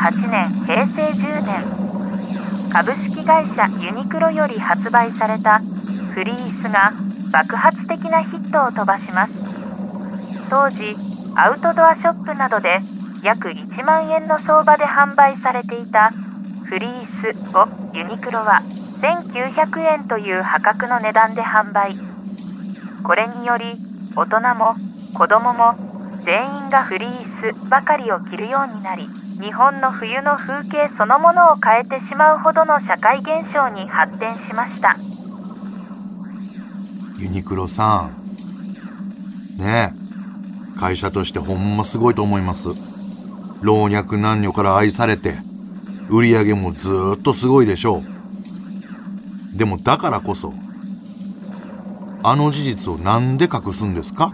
[0.00, 2.70] 1998年平成10年。
[2.72, 5.60] 株式会社ユニクロより発売された
[6.14, 6.90] フリースが
[7.30, 9.32] 爆発的なヒットを飛ばします。
[10.48, 10.96] 当時
[11.36, 12.80] アウトドアショップなどで
[13.22, 16.12] 約1万円の相場で販売されていた
[16.64, 18.62] フリースをユニクロは
[19.02, 21.94] 1900円という破格の値段で販売。
[23.02, 23.76] これにより
[24.16, 24.76] 大人も
[25.14, 25.74] 子供も
[26.24, 29.06] 全員がフリースばかりを着るようになり
[29.40, 34.96] 日本の冬の風景そのものを変えてしまうほどの社会現象に発展しました。
[37.18, 38.10] ユニクロさ
[39.56, 39.58] ん。
[39.58, 39.94] ね
[40.76, 40.78] え。
[40.78, 42.68] 会社としてほんますごいと思います。
[43.62, 45.38] 老若男女から愛されて
[46.10, 48.02] 売り上げもずっとすごいでしょ
[49.54, 49.56] う。
[49.56, 50.52] でもだからこそ
[52.22, 54.32] あの事実をなんで隠すんですか？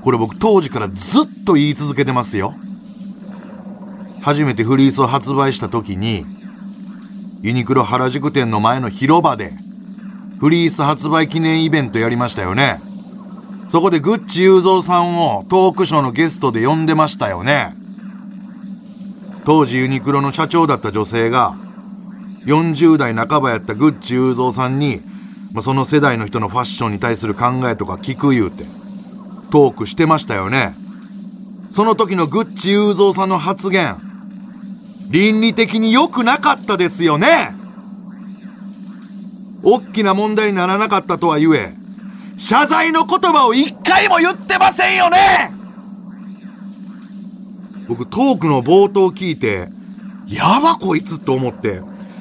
[0.00, 2.54] これ僕当時からずっと言い続けてますよ。
[4.22, 6.26] 初めてフリースを発売した時に
[7.42, 9.52] ユニクロ原宿店の前の広場で
[10.40, 12.80] フリース発売記念イベントやりましたよね。
[13.68, 17.74] そこでグッチ雄三さんをトークショーのゲストで呼んでましたよね。
[19.44, 21.54] 当時ユニクロの社長だった女性が
[22.46, 25.00] 40代半ばやったグッチ雄三さんに、
[25.52, 28.64] まあ、その世代の人のファッションに対する考えとか聞く言うて
[29.50, 30.74] トークしてましたよね。
[31.70, 34.09] その時のグッチ雄三さんの発言
[35.10, 37.52] 倫理的に良くなかったですよね。
[39.62, 41.74] 大きな問題にならなかったとは言え
[42.38, 45.52] 謝罪の言葉を一回も言ってませんよね。
[47.88, 49.68] 僕トークの冒頭聞いて
[50.28, 51.80] やばこいつと思って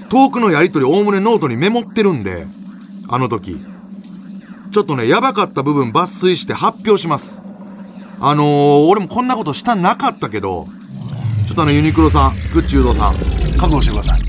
[0.09, 2.47] トークのやり取りおおむねノートにメモってるんで
[3.07, 3.57] あの時
[4.71, 7.41] ちょっとねやばかった部分抜粋して発表します。
[8.19, 10.67] あのー、俺もこんなことしたなかったけど
[11.49, 13.15] ちょっとあのユニクロさんグッチユードさん
[13.57, 14.21] 覚悟してください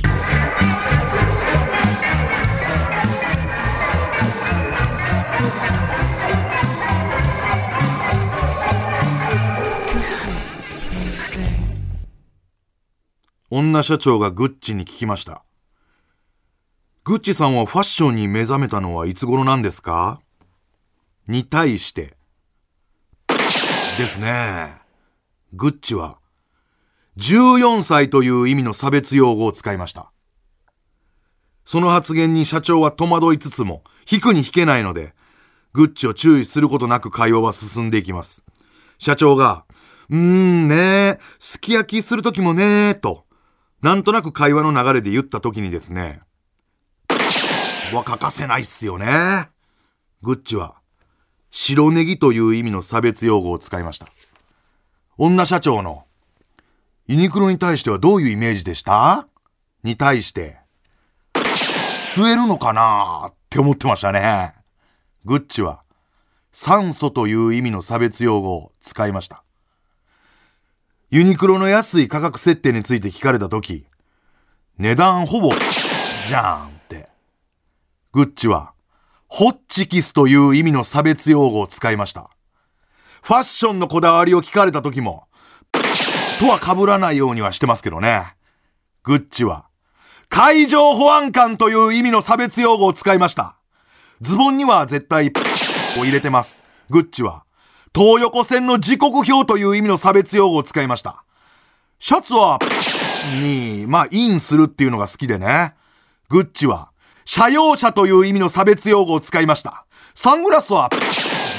[13.51, 15.43] 女社長がグッチに聞きました。
[17.05, 20.23] グッチさんはファッションに目覚めたのはいつ頃なんですか？
[21.29, 22.15] に対して。
[23.99, 24.73] ですね。
[25.53, 26.20] グッチは、
[27.21, 30.11] 14歳という意味の差別用語を使いました。
[31.67, 35.15] その発言に社長は戸惑いつつも、引くに引けないので、
[35.75, 38.43] グッチを注意することなく会話は進んでいきます。
[38.99, 39.67] 社長が、
[40.09, 43.27] うーんねすき焼きするときもねと、
[43.83, 46.23] なんとなく会話の流れで言った時にですね、
[47.93, 49.51] は欠かせないっすよね。
[50.23, 50.77] グッチは、
[51.51, 54.07] 白ネギという意味の差別用語を使いました。
[55.19, 56.05] 女社長の、
[57.11, 59.27] ユニクロに対してはどういうイメージでした？
[59.83, 60.59] に対して、
[61.35, 64.55] 吸えるのかなって思ってましたね。
[65.25, 65.83] グッチは、
[66.53, 69.43] 酸素という意味の差別用語を使いました。
[71.11, 73.87] ユニクロの安い価格設定について聞かれたとき、
[74.79, 75.51] 値段ほぼ、
[76.29, 77.09] じゃんって。
[78.13, 78.71] グッチは、
[79.27, 82.31] ホッチキスという意味の差別用語を使いました。
[83.21, 85.25] ファッションのこだわりを聞かれたときも、
[86.41, 88.35] とは被らないようにはしてますけどね。
[89.03, 89.67] グッチは、
[90.31, 93.57] 海上保安官という意味の差別用語を使いました。
[94.23, 95.33] ズボンには絶対、
[95.99, 96.63] を入れてます。
[96.89, 97.45] グッチは、
[97.95, 101.25] 東横線の時刻表という意味の差別用語を使いました。
[101.99, 102.59] シャツは、
[103.39, 105.75] に、まあ、インするっていうのが好きでね。
[106.31, 106.91] グッチは、
[107.27, 109.85] 社用車という意味の差別用語を使いました。
[110.15, 110.89] サングラスは、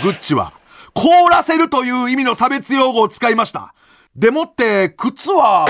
[0.02, 0.54] グッチは、
[0.96, 3.76] 凍らせるという意味の差別用語を使いました。
[4.16, 5.68] でもって、靴は、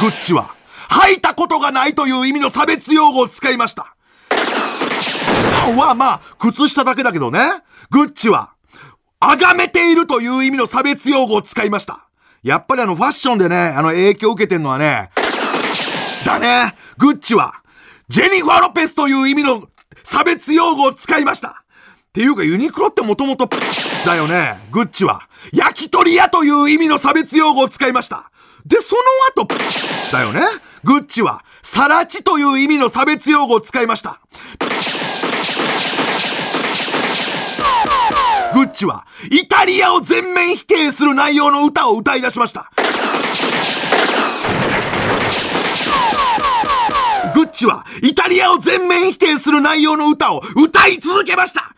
[0.00, 0.54] グッチは、
[0.88, 3.96] 履いたことがないという意味の差別用語を使いました。
[5.76, 7.40] は、まあ、靴下だけだけどね。
[7.90, 8.50] グッチは、
[9.20, 12.08] 崇めているという意味の差別用語を使いました。
[12.42, 15.10] やっぱりあのファッションでね、あの影響を受けてんのはね、
[16.24, 17.54] だね、グッチは、
[18.08, 19.64] ジェニファー・ロペスという意味の
[20.04, 21.61] 差別用語を使いました。
[22.12, 23.48] っていうかユニクロってもともと
[24.04, 24.60] だよね。
[24.70, 28.30] グッチは、焼き鳥屋という意味の差別用語を使いました。
[28.66, 28.96] で、そ
[29.36, 29.54] の後、
[30.12, 30.42] だよね。
[30.84, 34.20] グッチは、サラチという意味の差別用語を使いました。
[38.52, 42.70] グッチは、イタリアを全面否定する内容の歌を歌い出しました。
[47.34, 51.71] グッチは、イタリアを全面否定する内容の歌を歌い続けました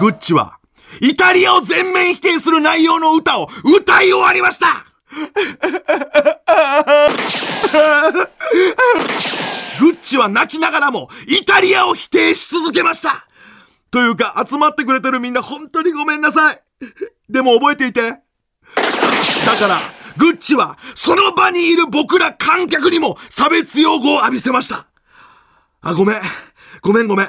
[0.00, 0.58] グッチは、
[1.00, 4.86] イタリアを全面否定する内容の歌を歌い終わりました。
[9.80, 13.26] グッチは泣きながらもイタリアを否定し続けました。
[13.90, 16.62] というか集まってくれてるみんな本当にごめんなさい。
[17.28, 18.02] でも覚えていて。
[18.10, 18.20] だ
[19.58, 19.80] から
[20.16, 24.86] グッチはその場にいる僕ら観客にも差別用語を浴びせました。
[25.82, 26.20] あ、ごめん。
[26.82, 27.28] ごめんごめん。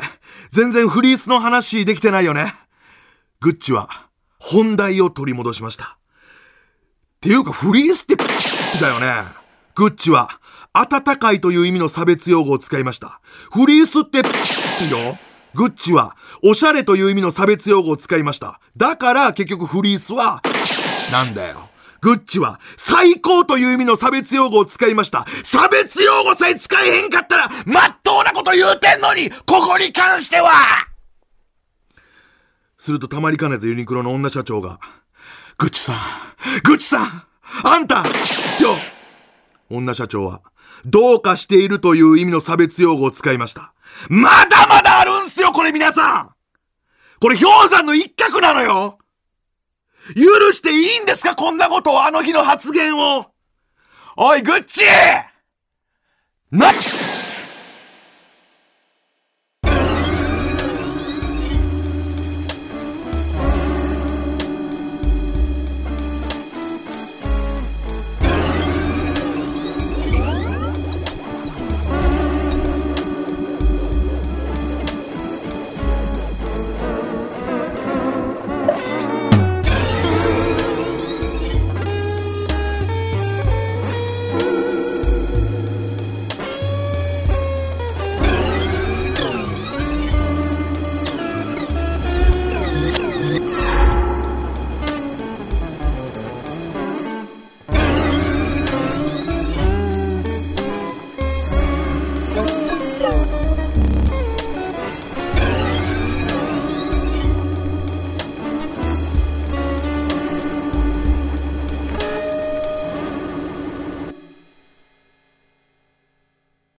[0.50, 2.54] 全然フリースの話できてないよね。
[3.40, 3.90] グッチは
[4.40, 5.98] 本題を取り戻しました。
[7.18, 9.42] っていうかフリースってだよね。
[9.76, 10.30] グッチは
[10.74, 13.22] 暖かいという意味の差別用語を使いました。
[13.52, 15.18] フリースってよ。
[15.54, 18.60] グッチはおしゃれという意味の差別用語を使いました。
[18.78, 20.42] だから結局フリースは
[21.12, 21.71] なんだよ。
[22.02, 25.26] グッチは最高という意味の差別用語を使いました。
[25.44, 30.52] 差別用語さえ使えへんかったら、まっとうなこと言うてんのに、ここに関しては
[32.78, 34.80] するとたまりかねたユニクロの女社長が、
[35.60, 35.96] グッチさん、
[36.64, 37.24] グッチさん、
[37.64, 38.04] あんた、よ
[39.70, 40.42] 女社長は、
[40.86, 43.74] どうかしているという意味の差別用語を使いました。
[44.10, 46.30] まだまだあるんすよ、これ皆さん
[47.20, 48.98] これ氷山の一角なのよ
[50.16, 53.28] 許していいんですかこんなことを、あの日の発言を。
[54.18, 54.84] おい、グッチ
[56.52, 56.74] なっ